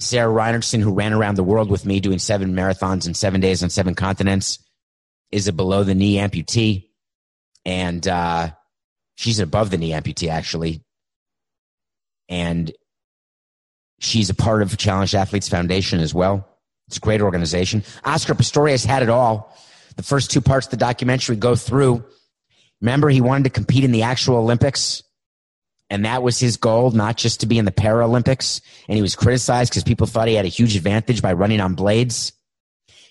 [0.00, 3.62] Sarah Reinertsen, who ran around the world with me doing seven marathons in seven days
[3.62, 4.58] on seven continents,
[5.30, 6.88] is a below the knee amputee.
[7.64, 8.50] And uh,
[9.16, 10.82] she's an above the knee amputee, actually.
[12.28, 12.72] And
[14.04, 16.46] She's a part of Challenged Athletes Foundation as well.
[16.88, 17.82] It's a great organization.
[18.04, 19.56] Oscar Pistorius had it all.
[19.96, 22.04] The first two parts of the documentary go through.
[22.84, 25.02] Remember, he wanted to compete in the actual Olympics.
[25.88, 28.60] And that was his goal, not just to be in the Paralympics.
[28.88, 31.76] And he was criticized because people thought he had a huge advantage by running on
[31.76, 32.34] blades.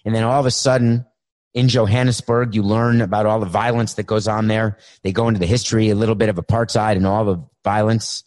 [0.05, 1.07] And then all of a sudden,
[1.55, 4.77] in Johannesburg, you learn about all the violence that goes on there.
[5.01, 8.23] They go into the history, a little bit of apartheid and all the violence.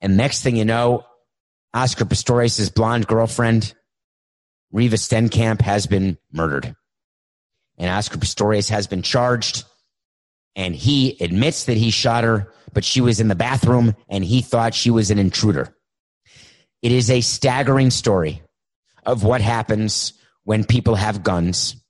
[0.00, 1.04] And next thing you know,
[1.74, 3.74] Oscar Pistorius' blonde girlfriend,
[4.72, 6.74] Reeva Steenkamp, has been murdered.
[7.76, 9.64] And Oscar Pistorius has been charged.
[10.56, 14.42] And he admits that he shot her, but she was in the bathroom and he
[14.42, 15.74] thought she was an intruder.
[16.82, 18.42] It is a staggering story
[19.04, 20.12] of what happens
[20.44, 21.80] when people have guns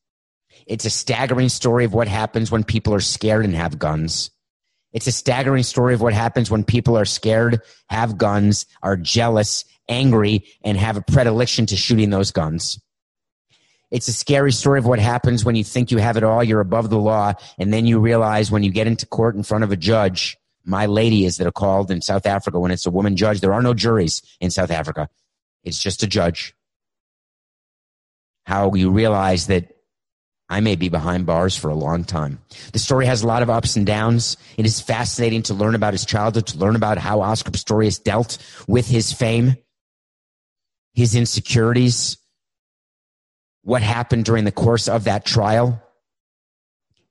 [0.71, 4.31] it's a staggering story of what happens when people are scared and have guns.
[4.93, 9.65] It's a staggering story of what happens when people are scared, have guns, are jealous,
[9.89, 12.81] angry, and have a predilection to shooting those guns.
[13.91, 16.61] It's a scary story of what happens when you think you have it all, you're
[16.61, 19.73] above the law, and then you realize when you get into court in front of
[19.73, 23.17] a judge, my lady is that are called in South Africa when it's a woman
[23.17, 23.41] judge.
[23.41, 25.09] There are no juries in South Africa.
[25.65, 26.55] It's just a judge.
[28.47, 29.77] How you realize that
[30.49, 32.41] I may be behind bars for a long time.
[32.73, 34.37] The story has a lot of ups and downs.
[34.57, 38.39] It is fascinating to learn about his childhood, to learn about how Oscar Pistorius dealt
[38.67, 39.57] with his fame,
[40.93, 42.17] his insecurities,
[43.63, 45.83] what happened during the course of that trial.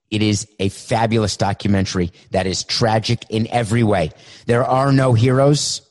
[0.10, 4.12] It is a fabulous documentary that is tragic in every way.
[4.48, 5.82] There are no heroes.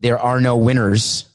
[0.00, 1.26] There are no winners.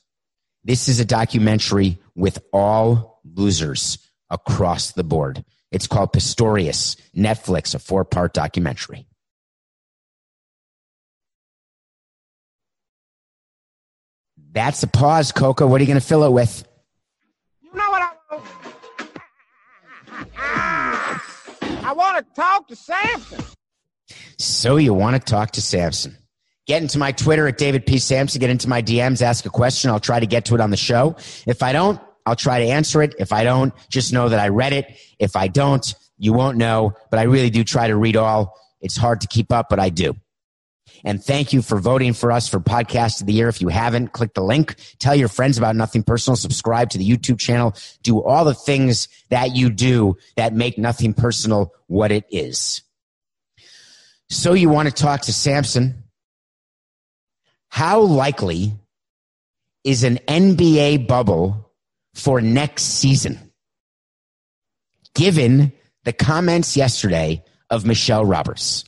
[0.64, 5.44] This is a documentary with all losers across the board.
[5.72, 9.06] It's called Pistorius, Netflix, a four part documentary.
[14.52, 15.68] That's a pause, Coco.
[15.68, 16.66] What are you going to fill it with?
[20.38, 23.44] I want to talk to Samson.
[24.38, 26.18] So you want to talk to Samson.
[26.68, 28.00] Get into my Twitter at David P.
[28.00, 28.40] Samson.
[28.40, 29.92] Get into my DMs, ask a question.
[29.92, 31.16] I'll try to get to it on the show.
[31.46, 33.14] If I don't, I'll try to answer it.
[33.20, 34.98] If I don't, just know that I read it.
[35.20, 38.60] If I don't, you won't know, but I really do try to read all.
[38.82, 40.16] It's hard to keep up, but I do.
[41.06, 43.48] And thank you for voting for us for podcast of the year.
[43.48, 47.08] If you haven't, click the link, tell your friends about nothing personal, subscribe to the
[47.08, 52.26] YouTube channel, do all the things that you do that make nothing personal what it
[52.32, 52.82] is.
[54.30, 56.04] So you want to talk to Samson.
[57.70, 58.74] How likely
[59.84, 61.72] is an NBA bubble
[62.16, 63.52] for next season,
[65.14, 65.72] given
[66.04, 68.86] the comments yesterday of Michelle Roberts?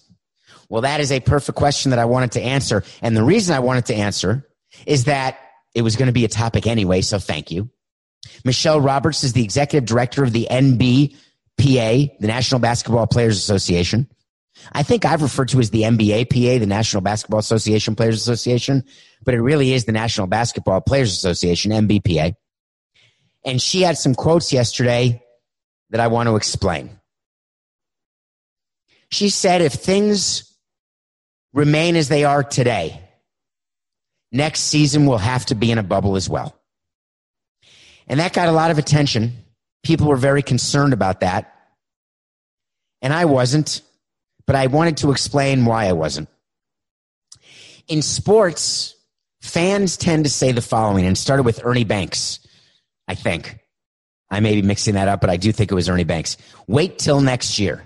[0.69, 2.83] Well, that is a perfect question that I wanted to answer.
[3.01, 4.47] And the reason I wanted to answer
[4.85, 5.39] is that
[5.73, 7.69] it was going to be a topic anyway, so thank you.
[8.43, 14.07] Michelle Roberts is the executive director of the NBPA, the National Basketball Players Association.
[14.71, 18.83] I think I've referred to as the NBAPA, the National Basketball Association Players Association,
[19.23, 22.33] but it really is the National Basketball Players Association, NBPA.
[23.45, 25.23] And she had some quotes yesterday
[25.91, 26.99] that I want to explain.
[29.09, 30.56] She said, if things
[31.57, 33.01] remain as they are today,
[34.31, 36.55] next season will have to be in a bubble as well.
[38.05, 39.33] And that got a lot of attention.
[39.83, 41.51] People were very concerned about that.
[43.01, 43.81] And I wasn't,
[44.45, 46.29] but I wanted to explain why I wasn't.
[47.87, 48.95] In sports,
[49.41, 52.39] fans tend to say the following, and started with Ernie Banks.
[53.07, 53.59] I think.
[54.29, 56.37] I may be mixing that up, but I do think it was Ernie Banks.
[56.67, 57.83] Wait till next year.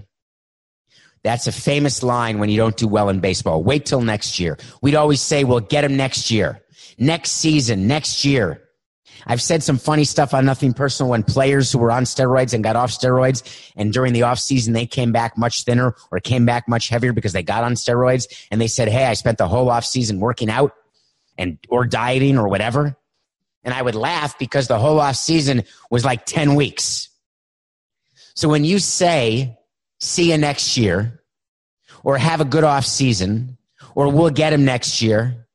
[1.24, 3.64] That's a famous line when you don't do well in baseball.
[3.64, 4.58] Wait till next year.
[4.82, 6.62] We'd always say, we'll get him next year,
[6.98, 8.62] next season, next year.
[9.28, 12.64] I've said some funny stuff on nothing personal when players who were on steroids and
[12.64, 13.44] got off steroids
[13.76, 17.14] and during the off season they came back much thinner or came back much heavier
[17.14, 20.20] because they got on steroids and they said, Hey, I spent the whole off season
[20.20, 20.74] working out
[21.38, 22.98] and or dieting or whatever.
[23.64, 27.10] And I would laugh because the whole off season was like 10 weeks.
[28.34, 29.58] So when you say,
[30.02, 31.22] see you next year,
[32.04, 33.58] or have a good off season,
[33.96, 35.48] or we'll get him next year,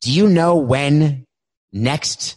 [0.00, 1.26] do you know when
[1.72, 2.36] next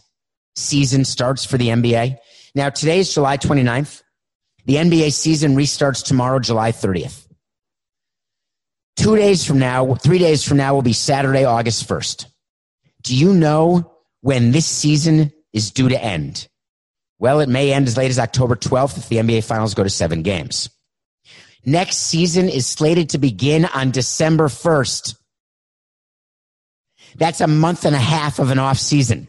[0.56, 2.16] season starts for the NBA?
[2.54, 4.02] Now, today is July 29th.
[4.64, 7.26] The NBA season restarts tomorrow, July 30th.
[8.96, 12.26] Two days from now, three days from now will be Saturday, August 1st.
[13.02, 16.46] Do you know when this season is due to end?
[17.18, 19.90] Well, it may end as late as October 12th if the NBA finals go to
[19.90, 20.68] seven games.
[21.64, 25.16] Next season is slated to begin on December 1st.
[27.16, 29.28] That's a month and a half of an off season.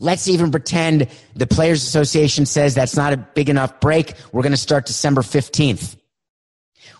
[0.00, 4.14] Let's even pretend the Players Association says that's not a big enough break.
[4.32, 5.96] We're going to start December 15th.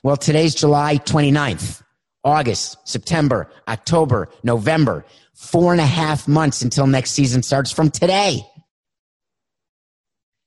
[0.02, 1.82] Well, today's July 29th,
[2.24, 8.42] August, September, October, November, four and a half months until next season starts from today.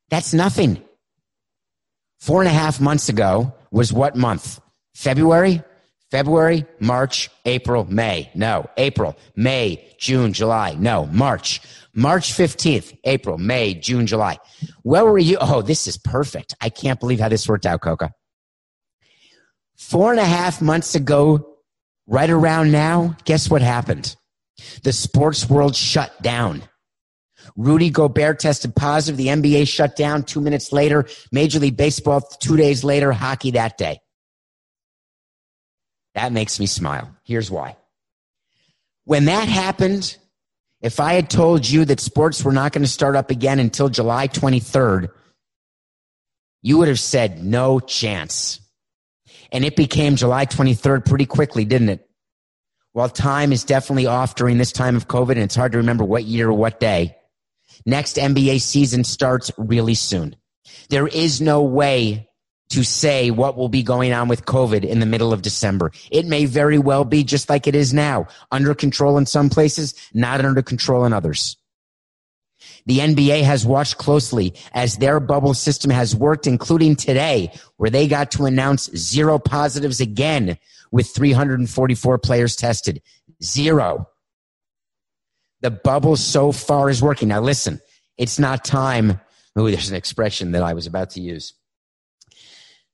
[0.09, 0.83] That's nothing.
[2.21, 4.61] Four and a half months ago was what month?
[4.93, 5.63] February?
[6.11, 8.29] February, March, April, May.
[8.35, 10.75] No, April, May, June, July.
[10.77, 11.61] No, March.
[11.95, 14.37] March 15th, April, May, June, July.
[14.83, 15.37] Where were you?
[15.41, 16.53] Oh, this is perfect.
[16.61, 18.11] I can't believe how this worked out, Coca.
[19.75, 21.57] Four and a half months ago,
[22.05, 24.15] right around now, guess what happened?
[24.83, 26.61] The sports world shut down.
[27.55, 29.17] Rudy Gobert tested positive.
[29.17, 31.07] The NBA shut down two minutes later.
[31.31, 33.11] Major League Baseball two days later.
[33.11, 33.99] Hockey that day.
[36.15, 37.15] That makes me smile.
[37.23, 37.77] Here's why.
[39.05, 40.17] When that happened,
[40.81, 43.89] if I had told you that sports were not going to start up again until
[43.89, 45.09] July 23rd,
[46.61, 48.59] you would have said no chance.
[49.51, 52.07] And it became July 23rd pretty quickly, didn't it?
[52.93, 56.03] While time is definitely off during this time of COVID and it's hard to remember
[56.03, 57.15] what year or what day,
[57.85, 60.35] next NBA season starts really soon.
[60.89, 62.29] There is no way
[62.69, 65.91] to say what will be going on with COVID in the middle of December.
[66.09, 69.93] It may very well be just like it is now, under control in some places,
[70.13, 71.57] not under control in others.
[72.85, 78.07] The NBA has watched closely as their bubble system has worked, including today, where they
[78.07, 80.57] got to announce zero positives again
[80.91, 83.01] with 344 players tested.
[83.43, 84.07] Zero.
[85.61, 87.29] The bubble so far is working.
[87.29, 87.79] Now listen,
[88.17, 89.19] it's not time.
[89.55, 91.53] Oh, there's an expression that I was about to use.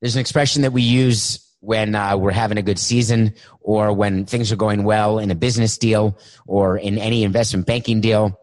[0.01, 4.25] There's an expression that we use when uh, we're having a good season or when
[4.25, 8.39] things are going well in a business deal or in any investment banking deal.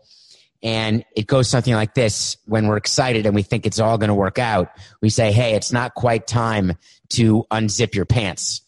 [0.63, 4.09] And it goes something like this when we're excited and we think it's all going
[4.09, 4.71] to work out.
[5.01, 6.73] We say, Hey, it's not quite time
[7.11, 8.63] to unzip your pants.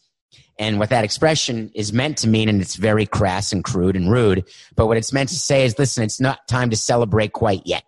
[0.59, 4.11] And what that expression is meant to mean, and it's very crass and crude and
[4.11, 7.63] rude, but what it's meant to say is, listen, it's not time to celebrate quite
[7.67, 7.85] yet.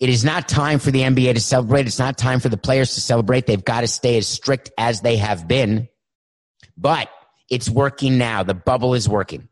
[0.00, 1.86] It is not time for the NBA to celebrate.
[1.86, 3.46] It's not time for the players to celebrate.
[3.46, 5.88] They've got to stay as strict as they have been.
[6.76, 7.08] But
[7.48, 8.42] it's working now.
[8.42, 9.48] The bubble is working.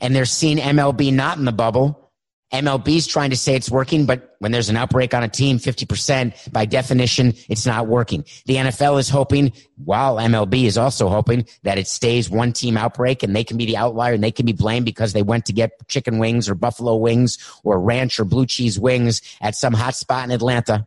[0.00, 2.07] And they're seeing MLB not in the bubble
[2.52, 6.50] MLB's trying to say it's working, but when there's an outbreak on a team, 50%,
[6.50, 8.24] by definition, it's not working.
[8.46, 13.22] The NFL is hoping, while MLB is also hoping that it stays one team outbreak
[13.22, 15.52] and they can be the outlier and they can be blamed because they went to
[15.52, 19.94] get chicken wings or buffalo wings or ranch or blue cheese wings at some hot
[19.94, 20.86] spot in Atlanta.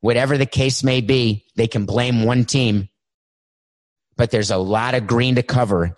[0.00, 2.88] Whatever the case may be, they can blame one team,
[4.16, 5.96] but there's a lot of green to cover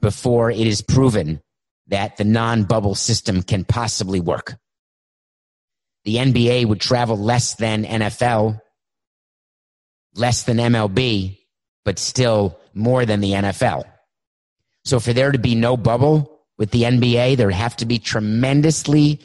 [0.00, 1.42] before it is proven
[1.88, 4.56] that the non bubble system can possibly work.
[6.04, 8.60] The NBA would travel less than NFL,
[10.14, 11.38] less than MLB,
[11.84, 13.84] but still more than the NFL.
[14.84, 17.98] So for there to be no bubble with the NBA, there would have to be
[17.98, 19.20] tremendously,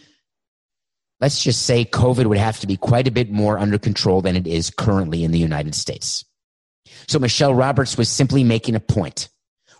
[1.21, 4.35] let's just say COVID would have to be quite a bit more under control than
[4.35, 6.25] it is currently in the United States.
[7.07, 9.29] So Michelle Roberts was simply making a point,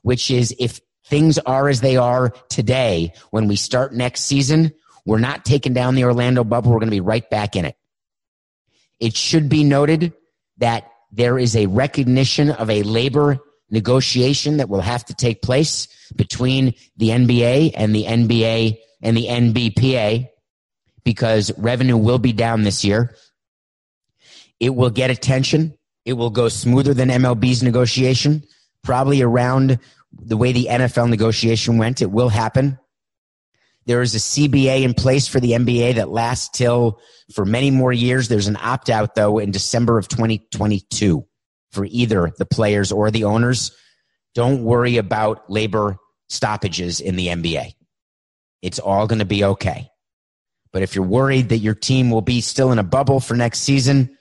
[0.04, 4.74] which is if things are as they are today, when we start next season,
[5.06, 6.72] we're not taking down the Orlando bubble.
[6.72, 7.76] We're going to be right back in it.
[9.00, 10.14] It should be noted
[10.58, 13.40] that there is a recognition of a labor
[13.70, 19.28] negotiation that will have to take place between the NBA and the NBA and the
[19.28, 20.30] NBPA
[21.04, 23.16] because revenue will be down this year.
[24.60, 25.78] It will get attention.
[26.06, 28.44] It will go smoother than MLB's negotiation,
[28.84, 29.80] probably around
[30.14, 32.78] the way the NFL negotiation went, it will happen.
[33.86, 37.00] There is a CBA in place for the NBA that lasts till
[37.34, 38.28] for many more years.
[38.28, 41.26] There's an opt out though in December of 2022
[41.72, 43.72] for either the players or the owners.
[44.36, 45.98] Don't worry about labor
[46.30, 47.74] stoppages in the NBA.
[48.62, 49.90] It's all going to be okay.
[50.72, 53.60] But if you're worried that your team will be still in a bubble for next
[53.60, 54.18] season,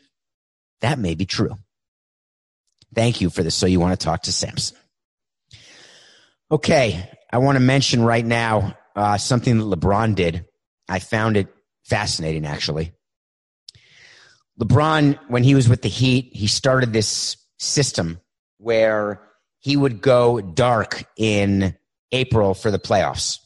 [0.80, 1.57] that may be true.
[2.95, 3.55] Thank you for this.
[3.55, 4.76] So you want to talk to Samson.
[6.53, 10.44] Okay, I want to mention right now uh, something that LeBron did.
[10.86, 11.48] I found it
[11.84, 12.92] fascinating, actually.
[14.61, 18.20] LeBron, when he was with the Heat, he started this system
[18.59, 19.22] where
[19.61, 21.74] he would go dark in
[22.12, 23.38] April for the playoffs.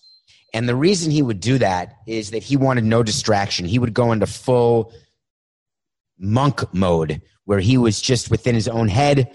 [0.53, 3.67] And the reason he would do that is that he wanted no distraction.
[3.67, 4.93] He would go into full
[6.19, 9.33] monk mode where he was just within his own head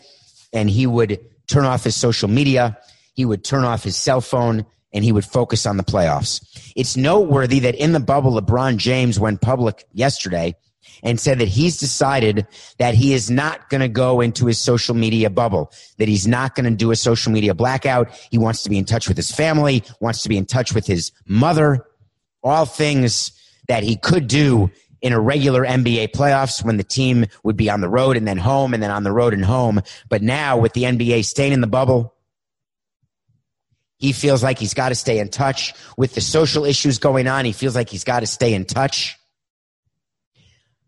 [0.51, 2.78] and he would turn off his social media
[3.14, 6.72] he would turn off his cell phone and he would focus on the playoffs.
[6.76, 10.55] It's noteworthy that in the bubble, LeBron James went public yesterday
[11.03, 12.45] and said that he's decided
[12.78, 16.55] that he is not going to go into his social media bubble, that he's not
[16.55, 18.09] going to do a social media blackout.
[18.30, 20.86] He wants to be in touch with his family, wants to be in touch with
[20.86, 21.86] his mother,
[22.43, 23.32] all things
[23.68, 24.70] that he could do
[25.01, 28.38] in a regular NBA playoffs when the team would be on the road and then
[28.38, 29.82] home and then on the road and home.
[30.09, 32.14] But now with the NBA staying in the bubble,
[34.02, 37.45] he feels like he's got to stay in touch with the social issues going on.
[37.45, 39.16] He feels like he's got to stay in touch.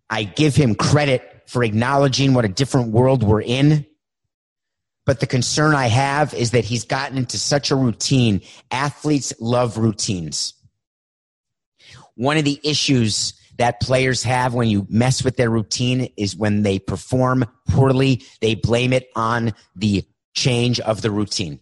[0.10, 3.86] I give him credit for acknowledging what a different world we're in.
[5.06, 8.42] But the concern I have is that he's gotten into such a routine.
[8.72, 10.56] Athletes love routines.
[12.16, 16.64] One of the issues that players have when you mess with their routine is when
[16.64, 20.04] they perform poorly, they blame it on the
[20.34, 21.60] change of the routine.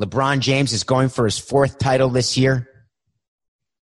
[0.00, 2.68] LeBron James is going for his fourth title this year.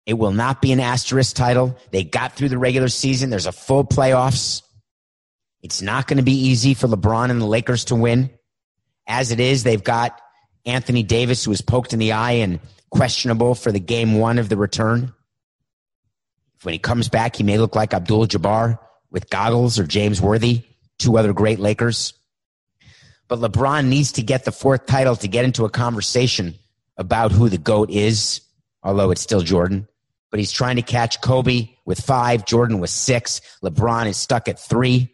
[0.06, 1.76] It will not be an asterisk title.
[1.90, 3.28] They got through the regular season.
[3.28, 4.62] There's a full playoffs.
[5.62, 8.30] It's not going to be easy for LeBron and the Lakers to win.
[9.08, 10.20] As it is, they've got
[10.64, 14.48] Anthony Davis, who was poked in the eye and questionable for the game one of
[14.48, 15.12] the return.
[16.62, 18.78] When he comes back, he may look like Abdul Jabbar
[19.10, 20.62] with goggles or James Worthy,
[20.98, 22.14] two other great Lakers.
[23.28, 26.54] But LeBron needs to get the fourth title to get into a conversation
[26.96, 28.40] about who the GOAT is,
[28.82, 29.88] although it's still Jordan.
[30.30, 33.40] But he's trying to catch Kobe with five, Jordan with six.
[33.62, 35.12] LeBron is stuck at three.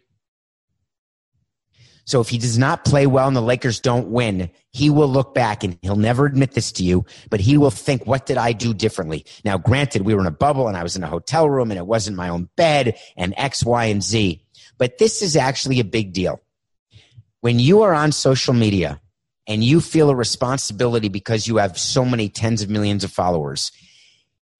[2.05, 5.33] So if he does not play well and the Lakers don't win, he will look
[5.33, 8.51] back and he'll never admit this to you, but he will think, what did I
[8.51, 9.25] do differently?
[9.45, 11.77] Now, granted, we were in a bubble and I was in a hotel room and
[11.77, 14.43] it wasn't my own bed and X, Y, and Z.
[14.77, 16.41] But this is actually a big deal
[17.43, 19.01] when you are on social media
[19.47, 23.73] and you feel a responsibility because you have so many tens of millions of followers,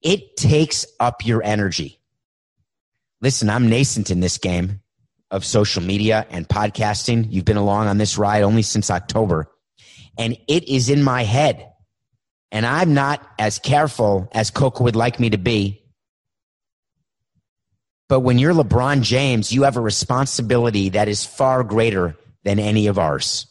[0.02, 2.02] it takes up your energy.
[3.22, 4.82] Listen, I'm nascent in this game
[5.32, 7.32] of social media and podcasting.
[7.32, 9.50] You've been along on this ride only since October,
[10.18, 11.66] and it is in my head.
[12.52, 15.86] And I'm not as careful as Coco would like me to be.
[18.10, 22.88] But when you're LeBron James, you have a responsibility that is far greater than any
[22.88, 23.48] of ours.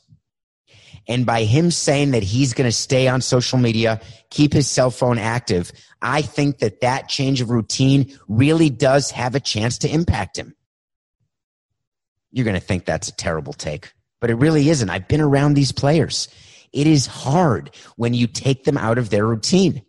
[1.08, 4.90] And by him saying that he's going to stay on social media, keep his cell
[4.90, 9.92] phone active, I think that that change of routine really does have a chance to
[9.92, 10.54] impact him.
[12.30, 14.90] You're going to think that's a terrible take, but it really isn't.
[14.90, 16.28] I've been around these players.
[16.72, 19.82] It is hard when you take them out of their routine.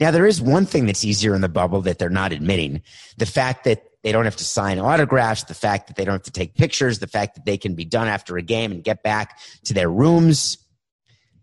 [0.00, 2.82] Now, there is one thing that's easier in the bubble that they're not admitting.
[3.16, 6.22] The fact that they don't have to sign autographs, the fact that they don't have
[6.24, 9.02] to take pictures, the fact that they can be done after a game and get
[9.02, 10.58] back to their rooms.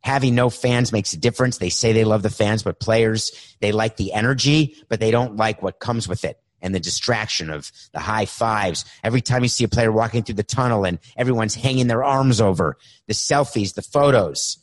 [0.04, 1.58] Having no fans makes a difference.
[1.58, 5.36] They say they love the fans, but players, they like the energy, but they don't
[5.36, 8.86] like what comes with it and the distraction of the high fives.
[9.04, 12.40] Every time you see a player walking through the tunnel and everyone's hanging their arms
[12.40, 14.60] over, the selfies, the photos.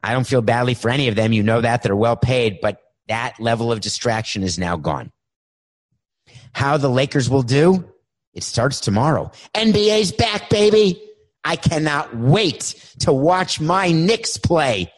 [0.00, 1.32] I don't feel badly for any of them.
[1.32, 1.82] You know that.
[1.82, 5.10] They're well paid, but that level of distraction is now gone.
[6.52, 7.84] How the Lakers will do?
[8.32, 9.30] It starts tomorrow.
[9.54, 11.02] NBA's back, baby.
[11.44, 14.92] I cannot wait to watch my Knicks play.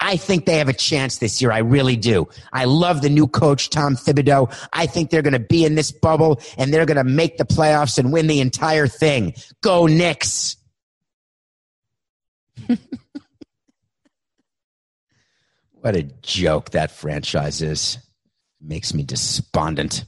[0.00, 1.50] I think they have a chance this year.
[1.50, 2.28] I really do.
[2.52, 4.54] I love the new coach, Tom Thibodeau.
[4.72, 7.44] I think they're going to be in this bubble and they're going to make the
[7.44, 9.34] playoffs and win the entire thing.
[9.60, 10.56] Go Knicks.
[15.80, 17.98] what a joke that franchise is.
[18.60, 20.04] Makes me despondent.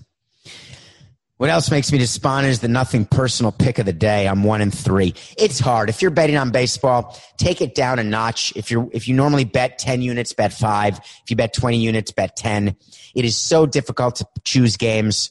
[1.41, 4.28] What else makes me despondent is the nothing personal pick of the day.
[4.28, 5.14] I'm one in three.
[5.38, 5.88] It's hard.
[5.88, 8.53] If you're betting on baseball, take it down a notch.
[8.57, 10.99] If you're, if you normally bet 10 units, bet five.
[10.99, 12.76] If you bet 20 units, bet 10.
[13.14, 15.30] It is so difficult to choose games.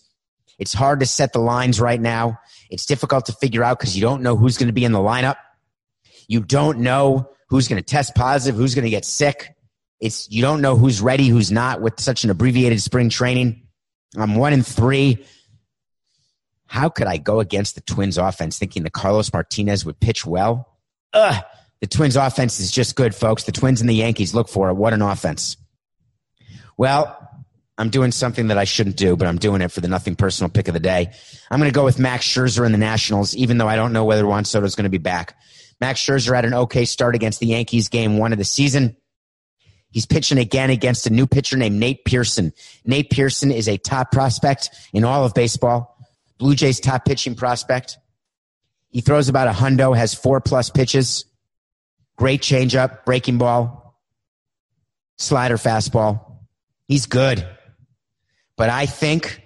[0.57, 2.39] It's hard to set the lines right now.
[2.71, 4.97] It's difficult to figure out because you don't know who's going to be in the
[4.97, 5.35] lineup.
[6.27, 9.53] You don't know who's going to test positive, who's going to get sick.
[10.01, 13.67] It's, you don't know who's ready, who's not with such an abbreviated spring training.
[14.17, 15.23] I'm one in three
[16.69, 20.77] how could I go against the Twins offense thinking that Carlos Martinez would pitch well?
[21.13, 21.43] Ugh.
[21.81, 23.43] The Twins offense is just good, folks.
[23.43, 24.75] The Twins and the Yankees look for it.
[24.75, 25.57] What an offense.
[26.77, 27.15] Well,
[27.79, 30.51] I'm doing something that I shouldn't do, but I'm doing it for the nothing personal
[30.51, 31.11] pick of the day.
[31.49, 34.05] I'm going to go with Max Scherzer and the Nationals, even though I don't know
[34.05, 35.35] whether Juan Soto is going to be back.
[35.81, 38.95] Max Scherzer had an okay start against the Yankees game one of the season.
[39.89, 42.53] He's pitching again against a new pitcher named Nate Pearson.
[42.85, 45.95] Nate Pearson is a top prospect in all of baseball.
[46.39, 47.97] Blue Jays top pitching prospect.
[48.89, 51.25] He throws about a hundo, has four plus pitches.
[52.15, 54.01] Great changeup, breaking ball,
[55.17, 56.37] slider, fastball.
[56.87, 57.47] He's good.
[58.57, 59.43] But I think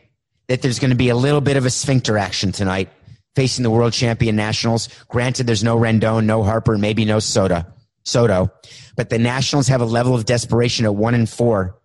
[0.48, 2.90] that there's going to be a little bit of a sphincter action tonight
[3.36, 4.90] facing the world champion Nationals.
[5.08, 7.74] Granted, there's no Rendon, no Harper, maybe no Soda,
[8.04, 8.52] Soto,
[8.96, 11.80] but the Nationals have a level of desperation at one and four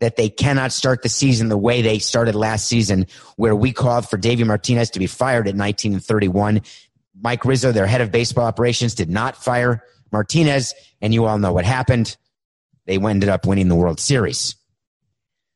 [0.00, 4.08] that they cannot start the season the way they started last season, where we called
[4.08, 6.62] for Davey Martinez to be fired at 19 and 31.
[7.20, 9.82] Mike Rizzo, their head of baseball operations, did not fire
[10.12, 12.16] Martinez, and you all know what happened.
[12.86, 14.56] They ended up winning the World Series.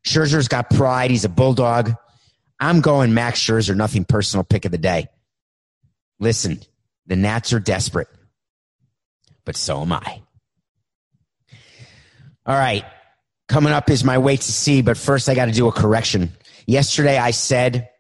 [0.07, 1.11] Scherzer's got pride.
[1.11, 1.95] He's a bulldog.
[2.59, 5.09] I'm going Max Scherzer, nothing personal pick of the day.
[6.19, 6.61] Listen,
[7.07, 8.09] the Nats are desperate,
[9.45, 10.23] but so am I.
[12.45, 12.85] All right.
[13.53, 16.33] Coming up is my wait to see, but first I got to do a correction.
[16.67, 17.91] Yesterday I said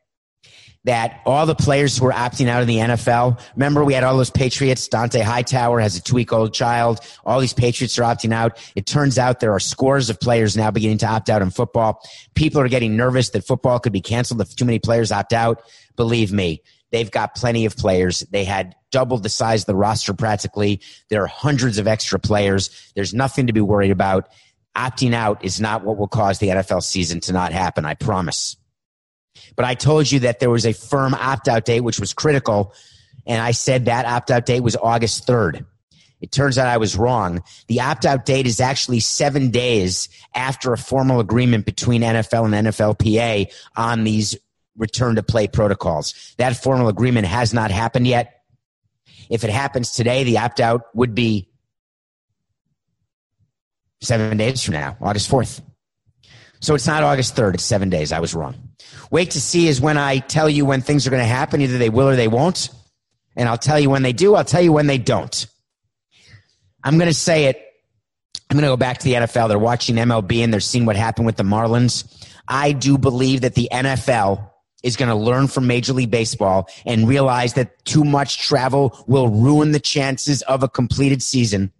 [0.84, 4.16] that all the players who are opting out of the NFL, remember we had all
[4.16, 7.00] those Patriots, Dont'a Hightower has a two week old child.
[7.26, 8.58] All these Patriots are opting out.
[8.74, 12.00] It turns out there are scores of players now beginning to opt out in football.
[12.34, 15.60] People are getting nervous that football could be canceled if too many players opt out.
[15.96, 18.20] Believe me, they've got plenty of players.
[18.30, 20.80] They had doubled the size of the roster practically.
[21.10, 22.90] There are hundreds of extra players.
[22.94, 24.30] There's nothing to be worried about.
[24.76, 27.84] Opting out is not what will cause the NFL season to not happen.
[27.84, 28.56] I promise.
[29.54, 32.74] But I told you that there was a firm opt out date, which was critical.
[33.26, 35.66] And I said that opt out date was August 3rd.
[36.20, 37.42] It turns out I was wrong.
[37.66, 42.66] The opt out date is actually seven days after a formal agreement between NFL and
[42.68, 44.36] NFLPA on these
[44.76, 46.34] return to play protocols.
[46.38, 48.42] That formal agreement has not happened yet.
[49.28, 51.48] If it happens today, the opt out would be
[54.02, 55.62] seven days from now, August 4th.
[56.60, 58.12] So it's not August 3rd, it's seven days.
[58.12, 58.54] I was wrong.
[59.10, 61.60] Wait to see is when I tell you when things are going to happen.
[61.60, 62.70] Either they will or they won't.
[63.36, 64.34] And I'll tell you when they do.
[64.34, 65.46] I'll tell you when they don't.
[66.84, 67.62] I'm going to say it.
[68.50, 69.48] I'm going to go back to the NFL.
[69.48, 72.04] They're watching MLB and they're seeing what happened with the Marlins.
[72.48, 74.50] I do believe that the NFL
[74.82, 79.28] is going to learn from Major League Baseball and realize that too much travel will
[79.28, 81.72] ruin the chances of a completed season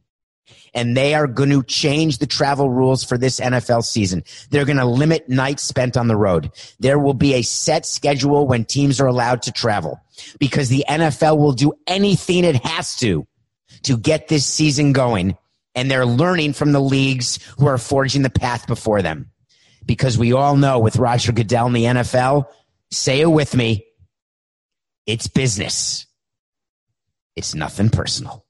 [0.74, 4.24] and they are going to change the travel rules for this NFL season.
[4.50, 6.50] They're going to limit nights spent on the road.
[6.80, 10.00] There will be a set schedule when teams are allowed to travel
[10.38, 13.26] because the NFL will do anything it has to
[13.82, 15.36] to get this season going.
[15.74, 19.30] And they're learning from the leagues who are forging the path before them.
[19.84, 22.46] Because we all know with Roger Goodell in the NFL,
[22.90, 23.86] say it with me,
[25.06, 26.06] it's business.
[27.34, 28.44] It's nothing personal.